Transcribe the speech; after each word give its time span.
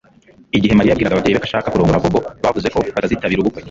Igihe 0.57 0.73
Mariya 0.75 0.91
yabwiraga 0.93 1.15
ababyeyi 1.15 1.35
be 1.37 1.41
ko 1.43 1.47
ashaka 1.47 1.71
kurongora 1.71 2.03
Bobo 2.03 2.19
bavuze 2.43 2.67
ko 2.73 2.77
batazitabira 2.95 3.41
ubukwe 3.41 3.59